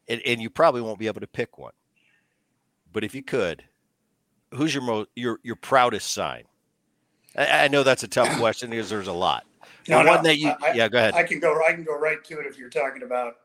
and, 0.08 0.22
and 0.26 0.42
you 0.42 0.50
probably 0.50 0.82
won't 0.82 1.00
be 1.00 1.08
able 1.08 1.22
to 1.22 1.28
pick 1.28 1.58
one. 1.58 1.74
But 2.92 3.04
if 3.04 3.14
you 3.14 3.24
could, 3.24 3.64
who's 4.54 4.74
your 4.74 4.84
most 4.84 5.10
your 5.16 5.40
your 5.44 5.56
proudest 5.56 6.12
sign? 6.12 6.44
I, 7.38 7.66
I 7.66 7.68
know 7.68 7.84
that's 7.84 8.04
a 8.04 8.08
tough 8.08 8.36
question 8.38 8.70
because 8.70 8.90
there's 8.90 9.08
a 9.08 9.14
lot. 9.14 9.46
No, 9.88 9.98
one 9.98 10.06
no, 10.06 10.22
that 10.24 10.38
you 10.38 10.50
I, 10.50 10.74
yeah, 10.74 10.90
go 10.90 10.98
ahead. 10.98 11.14
I 11.14 11.24
can 11.24 11.40
go 11.40 11.62
I 11.66 11.72
can 11.72 11.84
go 11.84 11.98
right 11.98 12.24
to 12.26 12.40
it 12.40 12.46
if 12.46 12.58
you're 12.58 12.70
talking 12.70 13.04
about 13.04 13.36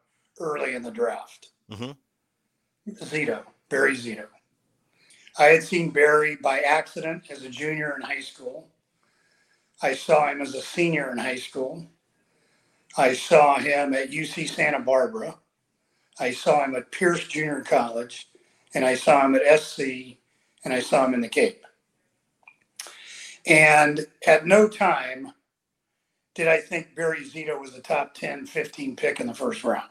early 0.41 0.75
in 0.75 0.83
the 0.83 0.91
draft. 0.91 1.51
Mm-hmm. 1.71 1.93
Zito, 3.05 3.43
Barry 3.69 3.95
Zito. 3.95 4.27
I 5.39 5.45
had 5.45 5.63
seen 5.63 5.91
Barry 5.91 6.37
by 6.37 6.61
accident 6.61 7.31
as 7.31 7.43
a 7.43 7.49
junior 7.49 7.95
in 7.97 8.03
high 8.03 8.21
school. 8.21 8.69
I 9.81 9.95
saw 9.95 10.29
him 10.29 10.41
as 10.41 10.55
a 10.55 10.63
senior 10.63 11.11
in 11.11 11.19
high 11.19 11.37
school. 11.37 11.87
I 12.97 13.15
saw 13.15 13.59
him 13.59 13.95
at 13.95 14.11
UC 14.11 14.49
Santa 14.49 14.79
Barbara. 14.79 15.37
I 16.21 16.33
saw 16.33 16.65
him 16.65 16.75
at 16.75 16.93
Pierce 16.93 17.27
Junior 17.27 17.63
College, 17.63 18.29
and 18.75 18.85
I 18.85 18.95
saw 18.95 19.25
him 19.25 19.35
at 19.35 19.61
SC, 19.61 20.19
and 20.65 20.75
I 20.75 20.81
saw 20.81 21.07
him 21.07 21.15
in 21.15 21.23
the 21.23 21.29
Cape. 21.29 21.65
And 23.47 24.07
at 24.27 24.47
no 24.47 24.69
time 24.69 25.33
did 26.35 26.49
I 26.49 26.59
think 26.59 26.95
Barry 26.95 27.21
Zito 27.25 27.61
was 27.61 27.75
a 27.75 27.81
top 27.81 28.15
10, 28.15 28.47
15 28.47 28.97
pick 28.97 29.21
in 29.21 29.27
the 29.27 29.35
first 29.35 29.65
round. 29.65 29.91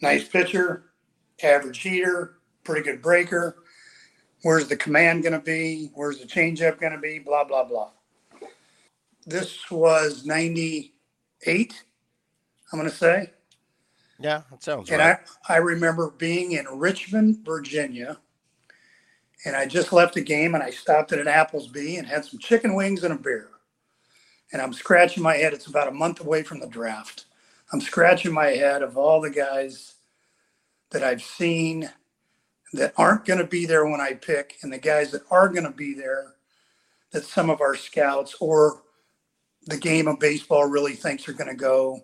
Nice 0.00 0.28
pitcher, 0.28 0.90
average 1.42 1.78
heater, 1.78 2.38
pretty 2.64 2.82
good 2.82 3.00
breaker. 3.02 3.56
Where's 4.42 4.68
the 4.68 4.76
command 4.76 5.22
going 5.22 5.32
to 5.32 5.40
be? 5.40 5.90
Where's 5.94 6.18
the 6.20 6.26
changeup 6.26 6.78
going 6.78 6.92
to 6.92 6.98
be? 6.98 7.18
Blah, 7.18 7.44
blah, 7.44 7.64
blah. 7.64 7.90
This 9.26 9.70
was 9.70 10.24
98, 10.24 11.84
I'm 12.72 12.78
going 12.78 12.90
to 12.90 12.96
say. 12.96 13.32
Yeah, 14.20 14.42
that 14.50 14.62
sounds 14.62 14.90
and 14.90 14.98
right. 15.00 15.18
I, 15.48 15.54
I 15.54 15.56
remember 15.58 16.10
being 16.10 16.52
in 16.52 16.66
Richmond, 16.66 17.44
Virginia, 17.44 18.18
and 19.44 19.56
I 19.56 19.66
just 19.66 19.92
left 19.92 20.16
a 20.16 20.20
game 20.20 20.54
and 20.54 20.62
I 20.62 20.70
stopped 20.70 21.12
at 21.12 21.18
an 21.18 21.26
Applebee's 21.26 21.98
and 21.98 22.06
had 22.06 22.24
some 22.24 22.38
chicken 22.38 22.74
wings 22.74 23.04
and 23.04 23.14
a 23.14 23.16
beer. 23.16 23.50
And 24.52 24.62
I'm 24.62 24.72
scratching 24.72 25.22
my 25.22 25.36
head. 25.36 25.52
It's 25.52 25.66
about 25.66 25.88
a 25.88 25.92
month 25.92 26.20
away 26.20 26.42
from 26.42 26.60
the 26.60 26.66
draft. 26.66 27.26
I'm 27.72 27.80
scratching 27.80 28.32
my 28.32 28.46
head 28.46 28.82
of 28.82 28.96
all 28.96 29.20
the 29.20 29.30
guys 29.30 29.94
that 30.90 31.02
I've 31.02 31.22
seen 31.22 31.90
that 32.72 32.94
aren't 32.96 33.24
going 33.24 33.38
to 33.38 33.46
be 33.46 33.66
there 33.66 33.86
when 33.86 34.00
I 34.00 34.14
pick, 34.14 34.56
and 34.62 34.72
the 34.72 34.78
guys 34.78 35.10
that 35.12 35.22
are 35.30 35.48
going 35.48 35.64
to 35.64 35.70
be 35.70 35.94
there 35.94 36.34
that 37.12 37.24
some 37.24 37.50
of 37.50 37.60
our 37.60 37.74
scouts 37.74 38.36
or 38.40 38.82
the 39.66 39.78
game 39.78 40.08
of 40.08 40.18
baseball 40.18 40.66
really 40.66 40.94
thinks 40.94 41.28
are 41.28 41.32
going 41.32 41.50
to 41.50 41.56
go 41.56 42.00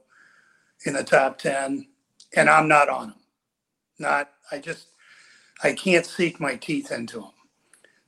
in 0.87 0.95
the 0.95 1.05
top 1.05 1.38
10 1.38 1.87
and 2.37 2.50
I'm 2.50 2.69
not 2.69 2.88
on 2.88 3.09
them. 3.09 3.19
Not, 3.99 4.31
I 4.50 4.59
just, 4.59 4.88
I 5.62 5.73
can't 5.73 6.06
sink 6.06 6.40
my 6.40 6.56
teeth 6.56 6.90
into 6.92 7.20
them. 7.20 7.30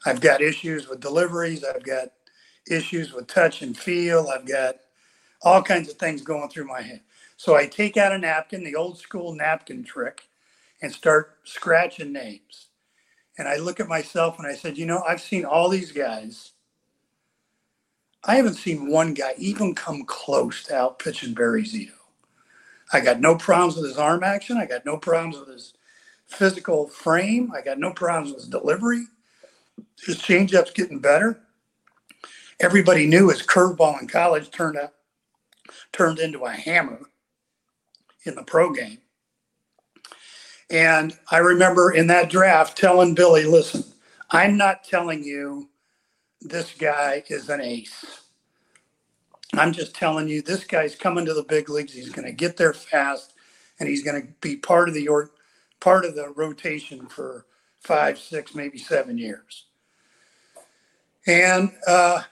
I've 0.06 0.20
got 0.20 0.42
issues 0.42 0.88
with 0.88 1.00
deliveries. 1.00 1.64
I've 1.64 1.84
got 1.84 2.08
issues 2.70 3.12
with 3.12 3.28
touch 3.28 3.62
and 3.62 3.76
feel. 3.76 4.28
I've 4.28 4.46
got 4.46 4.76
all 5.42 5.62
kinds 5.62 5.90
of 5.90 5.96
things 5.96 6.22
going 6.22 6.48
through 6.50 6.66
my 6.66 6.82
head. 6.82 7.02
So 7.36 7.56
I 7.56 7.66
take 7.66 7.96
out 7.96 8.12
a 8.12 8.18
napkin, 8.18 8.64
the 8.64 8.76
old 8.76 8.98
school 8.98 9.34
napkin 9.34 9.84
trick, 9.84 10.28
and 10.82 10.92
start 10.92 11.38
scratching 11.44 12.12
names. 12.12 12.68
And 13.38 13.48
I 13.48 13.56
look 13.58 13.80
at 13.80 13.88
myself 13.88 14.38
and 14.38 14.46
I 14.48 14.54
said, 14.54 14.78
you 14.78 14.86
know, 14.86 15.02
I've 15.08 15.20
seen 15.22 15.44
all 15.44 15.68
these 15.70 15.92
guys. 15.92 16.52
I 18.24 18.36
haven't 18.36 18.54
seen 18.56 18.90
one 18.90 19.14
guy 19.14 19.34
even 19.38 19.74
come 19.74 20.04
close 20.04 20.64
to 20.64 20.76
out 20.76 20.98
pitching 21.00 21.34
Barry 21.34 21.64
Zito. 21.64 21.92
I 22.92 23.00
got 23.00 23.20
no 23.20 23.36
problems 23.36 23.76
with 23.76 23.86
his 23.86 23.98
arm 23.98 24.24
action. 24.24 24.58
I 24.58 24.66
got 24.66 24.86
no 24.86 24.98
problems 24.98 25.38
with 25.38 25.50
his 25.50 25.74
physical 26.28 26.88
frame. 26.88 27.52
I 27.54 27.62
got 27.62 27.78
no 27.78 27.92
problems 27.92 28.34
with 28.34 28.50
delivery. 28.50 29.04
His 30.04 30.18
changeup's 30.18 30.72
getting 30.72 30.98
better. 30.98 31.40
Everybody 32.60 33.06
knew 33.06 33.28
his 33.28 33.42
curveball 33.42 34.00
in 34.00 34.08
college 34.08 34.50
turned 34.50 34.78
out 34.78 34.92
turned 35.92 36.18
into 36.18 36.44
a 36.44 36.50
hammer 36.50 37.00
in 38.24 38.34
the 38.34 38.42
pro 38.42 38.72
game. 38.72 38.98
And 40.70 41.16
I 41.30 41.38
remember 41.38 41.92
in 41.92 42.06
that 42.08 42.30
draft 42.30 42.76
telling 42.76 43.14
Billy, 43.14 43.44
listen, 43.44 43.84
I'm 44.30 44.56
not 44.56 44.84
telling 44.84 45.22
you 45.22 45.68
this 46.40 46.72
guy 46.72 47.22
is 47.28 47.48
an 47.48 47.60
ace. 47.60 48.04
I'm 49.54 49.72
just 49.72 49.94
telling 49.94 50.28
you, 50.28 50.42
this 50.42 50.64
guy's 50.64 50.94
coming 50.94 51.24
to 51.24 51.34
the 51.34 51.44
big 51.44 51.70
leagues. 51.70 51.92
He's 51.92 52.10
going 52.10 52.26
to 52.26 52.32
get 52.32 52.56
there 52.56 52.74
fast, 52.74 53.32
and 53.78 53.88
he's 53.88 54.02
going 54.02 54.20
to 54.20 54.28
be 54.40 54.56
part 54.56 54.88
of 54.88 54.94
the 54.94 55.08
part 55.80 56.04
of 56.04 56.14
the 56.14 56.30
rotation 56.30 57.06
for 57.06 57.46
five, 57.80 58.18
six, 58.18 58.54
maybe 58.54 58.78
seven 58.78 59.18
years. 59.18 59.66
And 61.26 61.72
uh, 61.86 62.22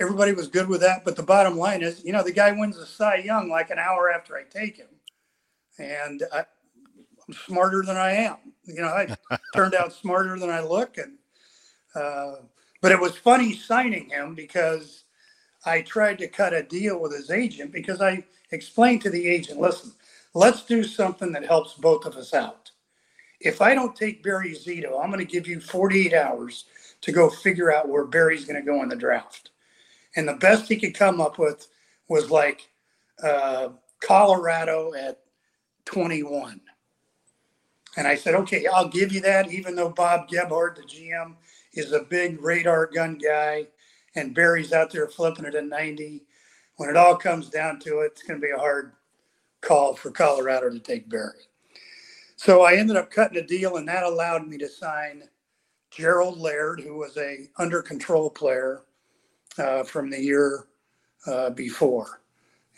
everybody 0.00 0.32
was 0.32 0.48
good 0.48 0.68
with 0.68 0.80
that. 0.80 1.04
But 1.04 1.16
the 1.16 1.22
bottom 1.22 1.56
line 1.56 1.82
is, 1.82 2.04
you 2.04 2.12
know, 2.12 2.22
the 2.22 2.32
guy 2.32 2.52
wins 2.52 2.76
the 2.76 2.86
Cy 2.86 3.16
Young 3.16 3.48
like 3.48 3.70
an 3.70 3.78
hour 3.78 4.10
after 4.10 4.36
I 4.36 4.44
take 4.44 4.76
him, 4.76 4.88
and 5.78 6.22
I, 6.32 6.44
I'm 7.28 7.34
smarter 7.34 7.82
than 7.84 7.96
I 7.96 8.12
am. 8.12 8.36
You 8.64 8.82
know, 8.82 8.88
I 8.88 9.16
turned 9.54 9.74
out 9.74 9.92
smarter 9.92 10.38
than 10.38 10.50
I 10.50 10.60
look, 10.60 10.98
and 10.98 11.18
uh, 11.94 12.42
but 12.80 12.92
it 12.92 13.00
was 13.00 13.16
funny 13.16 13.54
signing 13.54 14.08
him 14.08 14.34
because 14.34 15.04
I 15.64 15.82
tried 15.82 16.18
to 16.18 16.28
cut 16.28 16.52
a 16.52 16.62
deal 16.62 17.00
with 17.00 17.12
his 17.12 17.30
agent 17.30 17.72
because 17.72 18.00
I 18.00 18.24
explained 18.50 19.02
to 19.02 19.10
the 19.10 19.28
agent, 19.28 19.60
listen, 19.60 19.92
let's 20.34 20.62
do 20.62 20.82
something 20.82 21.32
that 21.32 21.44
helps 21.44 21.74
both 21.74 22.04
of 22.04 22.16
us 22.16 22.34
out. 22.34 22.61
If 23.44 23.60
I 23.60 23.74
don't 23.74 23.96
take 23.96 24.22
Barry 24.22 24.52
Zito, 24.52 25.02
I'm 25.02 25.10
going 25.10 25.24
to 25.24 25.30
give 25.30 25.48
you 25.48 25.60
48 25.60 26.14
hours 26.14 26.66
to 27.00 27.12
go 27.12 27.28
figure 27.28 27.72
out 27.72 27.88
where 27.88 28.04
Barry's 28.04 28.44
going 28.44 28.60
to 28.60 28.66
go 28.66 28.82
in 28.82 28.88
the 28.88 28.96
draft. 28.96 29.50
And 30.14 30.28
the 30.28 30.34
best 30.34 30.68
he 30.68 30.76
could 30.76 30.94
come 30.94 31.20
up 31.20 31.38
with 31.38 31.66
was 32.08 32.30
like 32.30 32.68
uh, 33.22 33.70
Colorado 34.00 34.94
at 34.94 35.18
21. 35.86 36.60
And 37.96 38.06
I 38.06 38.14
said, 38.14 38.34
okay, 38.34 38.66
I'll 38.66 38.88
give 38.88 39.12
you 39.12 39.20
that, 39.22 39.50
even 39.50 39.74
though 39.74 39.90
Bob 39.90 40.28
Gebhard, 40.28 40.76
the 40.76 40.82
GM, 40.82 41.34
is 41.74 41.92
a 41.92 42.00
big 42.00 42.40
radar 42.40 42.86
gun 42.86 43.18
guy 43.18 43.66
and 44.14 44.34
Barry's 44.34 44.72
out 44.72 44.90
there 44.90 45.08
flipping 45.08 45.44
it 45.44 45.54
at 45.54 45.66
90. 45.66 46.22
When 46.76 46.88
it 46.88 46.96
all 46.96 47.16
comes 47.16 47.48
down 47.48 47.80
to 47.80 48.00
it, 48.00 48.12
it's 48.12 48.22
going 48.22 48.40
to 48.40 48.46
be 48.46 48.52
a 48.52 48.58
hard 48.58 48.92
call 49.60 49.94
for 49.94 50.10
Colorado 50.10 50.70
to 50.70 50.78
take 50.78 51.08
Barry. 51.08 51.48
So 52.44 52.62
I 52.62 52.74
ended 52.74 52.96
up 52.96 53.08
cutting 53.08 53.38
a 53.38 53.46
deal, 53.46 53.76
and 53.76 53.86
that 53.86 54.02
allowed 54.02 54.48
me 54.48 54.58
to 54.58 54.68
sign 54.68 55.22
Gerald 55.92 56.40
Laird, 56.40 56.80
who 56.80 56.96
was 56.96 57.16
a 57.16 57.48
under 57.56 57.82
control 57.82 58.28
player 58.28 58.82
uh, 59.58 59.84
from 59.84 60.10
the 60.10 60.20
year 60.20 60.66
uh, 61.28 61.50
before, 61.50 62.20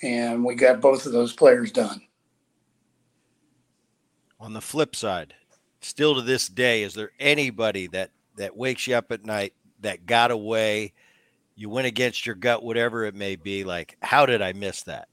and 0.03 0.45
we 0.45 0.55
got 0.55 0.83
both 0.83 1.07
of 1.07 1.13
those 1.13 1.33
players 1.33 1.73
done. 1.73 2.03
On 4.39 4.53
the 4.53 4.61
flip 4.61 4.95
side, 4.95 5.33
still 5.81 6.15
to 6.15 6.21
this 6.21 6.47
day, 6.47 6.83
is 6.83 6.93
there 6.93 7.13
anybody 7.19 7.87
that 7.87 8.11
that 8.37 8.55
wakes 8.55 8.87
you 8.87 8.97
up 8.97 9.11
at 9.13 9.25
night 9.25 9.55
that 9.81 10.05
got 10.05 10.31
away? 10.31 10.93
You 11.55 11.71
went 11.71 11.87
against 11.87 12.27
your 12.27 12.35
gut, 12.35 12.63
whatever 12.63 13.07
it 13.07 13.15
may 13.15 13.37
be. 13.37 13.65
Like, 13.65 13.97
how 14.03 14.27
did 14.27 14.43
I 14.43 14.53
miss 14.53 14.83
that? 14.83 15.09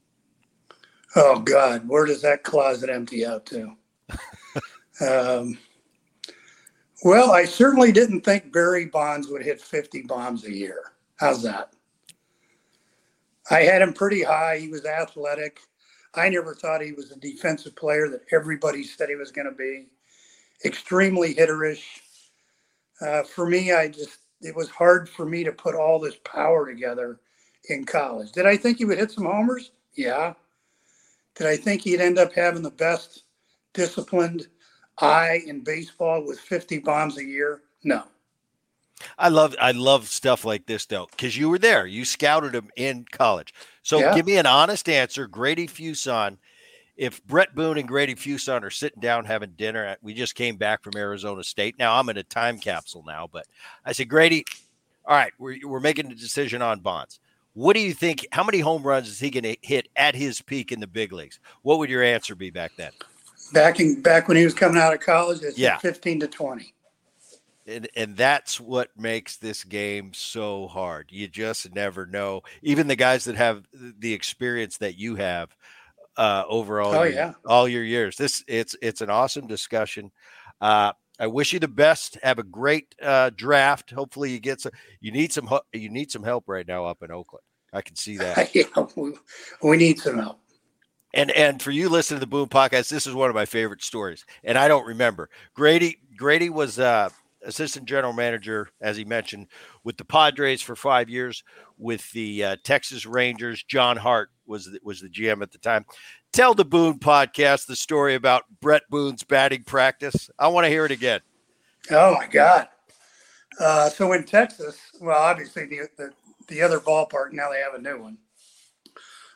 Oh 1.16 1.38
God, 1.38 1.88
where 1.88 2.04
does 2.04 2.20
that 2.20 2.42
closet 2.42 2.90
empty 2.90 3.24
out 3.24 3.46
to? 3.46 3.78
um, 5.02 5.58
well, 7.04 7.32
I 7.32 7.44
certainly 7.44 7.92
didn't 7.92 8.22
think 8.22 8.52
Barry 8.52 8.86
Bonds 8.86 9.28
would 9.28 9.42
hit 9.42 9.60
50 9.60 10.02
bombs 10.02 10.44
a 10.44 10.52
year. 10.52 10.92
How's 11.16 11.42
that? 11.42 11.72
I 13.50 13.62
had 13.62 13.82
him 13.82 13.92
pretty 13.92 14.22
high. 14.22 14.58
He 14.58 14.68
was 14.68 14.84
athletic. 14.84 15.60
I 16.14 16.28
never 16.28 16.54
thought 16.54 16.82
he 16.82 16.92
was 16.92 17.10
a 17.10 17.18
defensive 17.18 17.74
player 17.74 18.08
that 18.08 18.22
everybody 18.30 18.84
said 18.84 19.08
he 19.08 19.16
was 19.16 19.32
going 19.32 19.48
to 19.48 19.52
be. 19.52 19.86
Extremely 20.64 21.34
hitterish. 21.34 21.82
Uh, 23.00 23.24
for 23.24 23.48
me, 23.48 23.72
I 23.72 23.88
just 23.88 24.18
it 24.40 24.54
was 24.54 24.68
hard 24.68 25.08
for 25.08 25.24
me 25.24 25.44
to 25.44 25.52
put 25.52 25.74
all 25.74 25.98
this 25.98 26.16
power 26.24 26.66
together 26.66 27.20
in 27.68 27.84
college. 27.84 28.32
Did 28.32 28.46
I 28.46 28.56
think 28.56 28.78
he 28.78 28.84
would 28.84 28.98
hit 28.98 29.10
some 29.10 29.24
homers? 29.24 29.72
Yeah. 29.94 30.34
Did 31.34 31.46
I 31.46 31.56
think 31.56 31.82
he'd 31.82 32.00
end 32.00 32.18
up 32.18 32.32
having 32.32 32.62
the 32.62 32.70
best 32.70 33.24
disciplined 33.72 34.48
eye 35.00 35.42
in 35.46 35.60
baseball 35.60 36.24
with 36.24 36.38
50 36.38 36.78
bombs 36.80 37.18
a 37.18 37.24
year? 37.24 37.62
No. 37.82 38.04
I 39.18 39.28
love 39.30 39.56
I 39.60 39.72
love 39.72 40.06
stuff 40.08 40.44
like 40.44 40.66
this 40.66 40.86
though, 40.86 41.08
because 41.10 41.36
you 41.36 41.48
were 41.48 41.58
there. 41.58 41.86
You 41.86 42.04
scouted 42.04 42.54
him 42.54 42.70
in 42.76 43.04
college. 43.10 43.52
So 43.82 43.98
yeah. 43.98 44.14
give 44.14 44.26
me 44.26 44.36
an 44.36 44.46
honest 44.46 44.88
answer. 44.88 45.26
Grady 45.26 45.66
Fuson, 45.66 46.38
if 46.96 47.24
Bret 47.24 47.54
Boone 47.54 47.78
and 47.78 47.88
Grady 47.88 48.14
Fuson 48.14 48.62
are 48.62 48.70
sitting 48.70 49.00
down 49.00 49.24
having 49.24 49.50
dinner, 49.56 49.96
we 50.02 50.14
just 50.14 50.34
came 50.34 50.56
back 50.56 50.82
from 50.82 50.96
Arizona 50.96 51.42
State. 51.42 51.78
Now 51.78 51.98
I'm 51.98 52.08
in 52.10 52.16
a 52.16 52.22
time 52.22 52.58
capsule 52.58 53.02
now, 53.04 53.28
but 53.30 53.46
I 53.84 53.92
said, 53.92 54.08
Grady, 54.08 54.44
all 55.04 55.16
right, 55.16 55.32
we're, 55.38 55.58
we're 55.64 55.80
making 55.80 56.12
a 56.12 56.14
decision 56.14 56.62
on 56.62 56.80
Bonds. 56.80 57.18
What 57.54 57.74
do 57.74 57.80
you 57.80 57.92
think? 57.92 58.26
How 58.32 58.44
many 58.44 58.60
home 58.60 58.82
runs 58.82 59.08
is 59.08 59.20
he 59.20 59.30
going 59.30 59.42
to 59.42 59.56
hit 59.60 59.88
at 59.96 60.14
his 60.14 60.40
peak 60.40 60.72
in 60.72 60.80
the 60.80 60.86
big 60.86 61.12
leagues? 61.12 61.38
What 61.62 61.78
would 61.78 61.90
your 61.90 62.02
answer 62.02 62.34
be 62.34 62.50
back 62.50 62.72
then? 62.76 62.92
Back 63.52 63.80
in 63.80 64.00
back 64.00 64.28
when 64.28 64.36
he 64.36 64.44
was 64.44 64.54
coming 64.54 64.80
out 64.80 64.94
of 64.94 65.00
college, 65.00 65.42
it's 65.42 65.58
yeah. 65.58 65.78
15 65.78 66.20
to 66.20 66.28
20 66.28 66.74
and 67.66 67.88
and 67.94 68.16
that's 68.16 68.60
what 68.60 68.90
makes 68.96 69.36
this 69.36 69.64
game 69.64 70.12
so 70.12 70.66
hard. 70.66 71.08
You 71.10 71.28
just 71.28 71.74
never 71.74 72.06
know. 72.06 72.42
Even 72.62 72.86
the 72.86 72.96
guys 72.96 73.24
that 73.24 73.36
have 73.36 73.64
the 73.72 74.12
experience 74.12 74.78
that 74.78 74.98
you 74.98 75.16
have 75.16 75.54
uh, 76.16 76.44
over 76.48 76.80
all, 76.80 76.94
oh, 76.94 77.02
your, 77.02 77.12
yeah. 77.12 77.32
all 77.46 77.68
your 77.68 77.84
years. 77.84 78.16
This 78.16 78.44
it's 78.48 78.76
it's 78.82 79.00
an 79.00 79.10
awesome 79.10 79.46
discussion. 79.46 80.10
Uh, 80.60 80.92
I 81.18 81.26
wish 81.26 81.52
you 81.52 81.58
the 81.58 81.68
best. 81.68 82.18
Have 82.22 82.38
a 82.38 82.44
great 82.44 82.94
uh, 83.00 83.30
draft. 83.30 83.90
Hopefully, 83.90 84.30
you 84.30 84.40
get 84.40 84.60
some. 84.60 84.72
You 85.00 85.12
need 85.12 85.32
some. 85.32 85.48
You 85.72 85.88
need 85.88 86.10
some 86.10 86.22
help 86.22 86.44
right 86.48 86.66
now 86.66 86.86
up 86.86 87.02
in 87.02 87.10
Oakland. 87.10 87.44
I 87.72 87.80
can 87.80 87.96
see 87.96 88.16
that. 88.18 88.54
yeah, 88.54 88.64
we, 88.96 89.12
we 89.62 89.76
need 89.76 89.98
some 89.98 90.18
help. 90.18 90.41
And 91.14 91.30
and 91.32 91.60
for 91.60 91.70
you 91.70 91.88
listening 91.88 92.20
to 92.20 92.26
the 92.26 92.30
Boone 92.30 92.48
podcast, 92.48 92.88
this 92.88 93.06
is 93.06 93.14
one 93.14 93.28
of 93.28 93.34
my 93.34 93.44
favorite 93.44 93.82
stories. 93.82 94.24
And 94.44 94.56
I 94.56 94.68
don't 94.68 94.86
remember. 94.86 95.28
Grady 95.54 95.98
Grady 96.16 96.48
was 96.48 96.78
uh, 96.78 97.10
assistant 97.44 97.86
general 97.86 98.12
manager, 98.12 98.70
as 98.80 98.96
he 98.96 99.04
mentioned, 99.04 99.48
with 99.84 99.96
the 99.96 100.04
Padres 100.04 100.62
for 100.62 100.74
five 100.74 101.10
years, 101.10 101.44
with 101.78 102.10
the 102.12 102.44
uh, 102.44 102.56
Texas 102.64 103.04
Rangers. 103.04 103.62
John 103.62 103.96
Hart 103.96 104.30
was 104.46 104.66
the, 104.66 104.78
was 104.82 105.00
the 105.00 105.08
GM 105.08 105.42
at 105.42 105.52
the 105.52 105.58
time. 105.58 105.84
Tell 106.32 106.54
the 106.54 106.64
Boone 106.64 106.98
podcast 106.98 107.66
the 107.66 107.76
story 107.76 108.14
about 108.14 108.44
Bret 108.60 108.82
Boone's 108.88 109.22
batting 109.22 109.64
practice. 109.64 110.30
I 110.38 110.48
want 110.48 110.64
to 110.64 110.70
hear 110.70 110.86
it 110.86 110.92
again. 110.92 111.20
Oh 111.90 112.14
my 112.14 112.26
God! 112.26 112.68
Uh, 113.60 113.90
so 113.90 114.12
in 114.12 114.24
Texas, 114.24 114.78
well, 114.98 115.20
obviously 115.20 115.66
the, 115.66 115.88
the 115.98 116.12
the 116.48 116.62
other 116.62 116.80
ballpark 116.80 117.32
now 117.32 117.50
they 117.50 117.60
have 117.60 117.74
a 117.74 117.80
new 117.80 118.00
one 118.00 118.18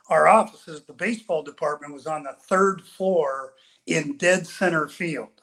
our 0.08 0.28
offices, 0.28 0.82
the 0.84 0.92
baseball 0.92 1.42
department 1.42 1.92
was 1.92 2.06
on 2.06 2.22
the 2.22 2.36
third 2.48 2.82
floor 2.82 3.54
in 3.86 4.16
dead 4.16 4.46
center 4.46 4.88
field. 4.88 5.42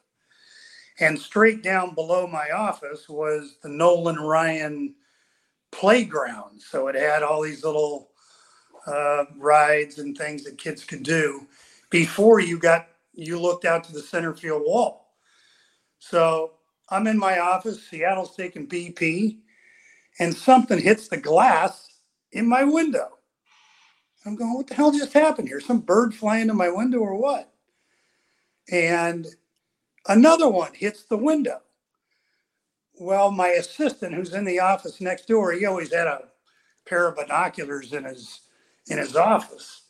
And 1.00 1.20
straight 1.20 1.64
down 1.64 1.96
below 1.96 2.28
my 2.28 2.52
office 2.52 3.10
was 3.10 3.58
the 3.64 3.70
Nolan 3.70 4.18
Ryan 4.18 4.96
playground. 5.72 6.62
So 6.62 6.88
it 6.88 6.96
had 6.96 7.24
all 7.24 7.42
these 7.42 7.64
little 7.64 8.12
uh, 8.86 9.26
rides 9.38 10.00
and 10.00 10.18
things 10.18 10.44
that 10.44 10.58
kids 10.58 10.84
could 10.84 11.04
do 11.04 11.48
before 11.90 12.40
you 12.40 12.58
got 12.60 12.88
you 13.14 13.40
looked 13.40 13.66
out 13.66 13.84
to 13.86 13.94
the 13.94 14.02
center 14.02 14.34
field 14.34 14.64
wall. 14.66 15.14
So 16.00 16.54
I'm 16.90 17.08
in 17.08 17.18
my 17.18 17.40
office, 17.40 17.88
Seattle's 17.88 18.36
taking 18.36 18.68
BP, 18.68 19.38
and 20.20 20.36
something 20.36 20.80
hits 20.80 21.08
the 21.08 21.18
glass 21.18 21.88
in 22.32 22.48
my 22.48 22.64
window. 22.64 23.10
I'm 24.26 24.36
going, 24.36 24.54
what 24.54 24.68
the 24.68 24.76
hell 24.76 24.92
just 24.92 25.14
happened 25.14 25.48
here? 25.48 25.60
Some 25.60 25.80
bird 25.80 26.16
flying 26.16 26.50
in 26.50 26.56
my 26.56 26.70
window 26.70 27.00
or 27.00 27.16
what? 27.16 27.52
And 28.72 29.28
another 30.08 30.48
one 30.48 30.74
hits 30.74 31.04
the 31.04 31.18
window. 31.18 31.62
Well, 33.00 33.32
my 33.32 33.50
assistant, 33.50 34.14
who's 34.14 34.34
in 34.34 34.46
the 34.46 34.60
office 34.60 35.02
next 35.02 35.28
door, 35.28 35.52
he 35.52 35.66
always 35.66 35.94
had 35.94 36.08
a 36.08 36.26
pair 36.86 37.08
of 37.08 37.16
binoculars 37.16 37.94
in 37.94 38.06
his 38.06 38.42
in 38.88 38.98
his 38.98 39.16
office. 39.16 39.82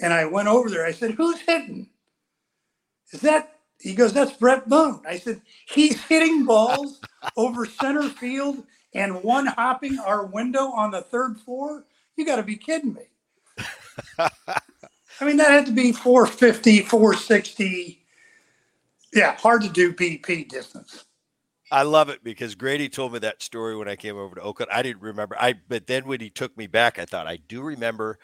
And 0.00 0.12
I 0.12 0.24
went 0.24 0.48
over 0.48 0.70
there. 0.70 0.86
I 0.86 0.92
said, 0.92 1.12
"Who's 1.12 1.40
hitting? 1.40 1.90
Is 3.12 3.20
that?" 3.20 3.58
He 3.78 3.94
goes, 3.94 4.12
"That's 4.12 4.32
Bret 4.32 4.68
Boone." 4.68 5.02
I 5.06 5.18
said, 5.18 5.42
"He's 5.68 6.02
hitting 6.04 6.44
balls 6.44 7.00
over 7.36 7.66
center 7.66 8.08
field 8.08 8.64
and 8.94 9.22
one 9.22 9.46
hopping 9.46 9.98
our 9.98 10.24
window 10.26 10.70
on 10.70 10.90
the 10.90 11.02
third 11.02 11.38
floor. 11.40 11.84
You 12.16 12.24
got 12.24 12.36
to 12.36 12.42
be 12.42 12.56
kidding 12.56 12.94
me!" 12.94 13.02
I 14.18 15.24
mean, 15.24 15.36
that 15.36 15.50
had 15.50 15.66
to 15.66 15.72
be 15.72 15.92
450, 15.92 16.82
460. 16.82 18.04
Yeah, 19.12 19.36
hard 19.36 19.62
to 19.62 19.68
do 19.68 19.92
BP 19.92 20.48
distance. 20.48 21.04
I 21.72 21.82
love 21.82 22.08
it 22.08 22.24
because 22.24 22.54
Grady 22.54 22.88
told 22.88 23.12
me 23.12 23.20
that 23.20 23.42
story 23.42 23.76
when 23.76 23.88
I 23.88 23.96
came 23.96 24.16
over 24.16 24.34
to 24.34 24.40
Oakland. 24.40 24.70
I 24.72 24.82
didn't 24.82 25.02
remember. 25.02 25.36
I 25.38 25.54
but 25.68 25.86
then 25.86 26.06
when 26.06 26.20
he 26.20 26.30
took 26.30 26.56
me 26.56 26.66
back, 26.66 26.98
I 26.98 27.04
thought 27.04 27.28
I 27.28 27.36
do 27.36 27.62
remember 27.62 28.18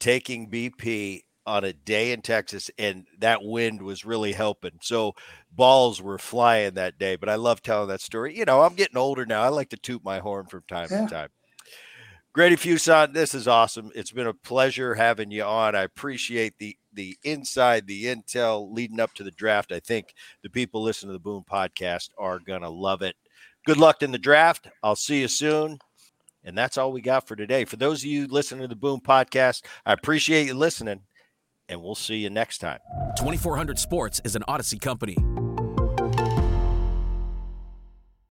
taking 0.00 0.50
BP 0.50 1.22
on 1.46 1.64
a 1.64 1.72
day 1.72 2.12
in 2.12 2.22
Texas, 2.22 2.70
and 2.78 3.06
that 3.18 3.42
wind 3.42 3.82
was 3.82 4.04
really 4.04 4.32
helping. 4.32 4.78
So 4.80 5.14
balls 5.50 6.00
were 6.00 6.18
flying 6.18 6.74
that 6.74 6.98
day. 6.98 7.16
But 7.16 7.28
I 7.28 7.36
love 7.36 7.62
telling 7.62 7.88
that 7.88 8.00
story. 8.00 8.36
You 8.36 8.44
know, 8.44 8.62
I'm 8.62 8.74
getting 8.74 8.96
older 8.96 9.26
now. 9.26 9.42
I 9.42 9.48
like 9.48 9.70
to 9.70 9.76
toot 9.76 10.04
my 10.04 10.18
horn 10.18 10.46
from 10.46 10.62
time 10.68 10.88
yeah. 10.90 11.06
to 11.06 11.14
time. 11.14 11.28
Grady 12.34 12.56
Fuson, 12.56 13.12
this 13.12 13.34
is 13.34 13.46
awesome. 13.46 13.90
It's 13.94 14.10
been 14.10 14.26
a 14.26 14.32
pleasure 14.32 14.94
having 14.94 15.30
you 15.30 15.42
on. 15.42 15.74
I 15.74 15.82
appreciate 15.82 16.54
the 16.58 16.74
the 16.94 17.14
inside, 17.24 17.86
the 17.86 18.06
intel 18.06 18.72
leading 18.72 19.00
up 19.00 19.12
to 19.14 19.22
the 19.22 19.30
draft. 19.32 19.70
I 19.70 19.80
think 19.80 20.14
the 20.42 20.48
people 20.48 20.82
listening 20.82 21.10
to 21.10 21.12
the 21.14 21.18
Boone 21.18 21.44
podcast 21.50 22.08
are 22.16 22.38
gonna 22.38 22.70
love 22.70 23.02
it. 23.02 23.16
Good 23.66 23.76
luck 23.76 24.02
in 24.02 24.12
the 24.12 24.18
draft. 24.18 24.68
I'll 24.82 24.96
see 24.96 25.20
you 25.20 25.28
soon. 25.28 25.78
And 26.42 26.56
that's 26.56 26.78
all 26.78 26.90
we 26.90 27.02
got 27.02 27.28
for 27.28 27.36
today. 27.36 27.66
For 27.66 27.76
those 27.76 28.00
of 28.00 28.06
you 28.06 28.26
listening 28.26 28.62
to 28.62 28.68
the 28.68 28.76
Boone 28.76 29.00
podcast, 29.00 29.64
I 29.84 29.92
appreciate 29.92 30.46
you 30.46 30.54
listening, 30.54 31.02
and 31.68 31.82
we'll 31.82 31.94
see 31.94 32.16
you 32.16 32.30
next 32.30 32.58
time. 32.58 32.78
2400 33.18 33.78
Sports 33.78 34.22
is 34.24 34.36
an 34.36 34.42
Audacy 34.48 34.80
company. 34.80 35.18